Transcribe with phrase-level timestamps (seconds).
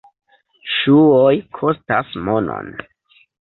[0.75, 2.73] Ŝuoj kostas monon.